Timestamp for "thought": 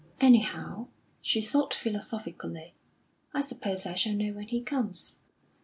1.43-1.75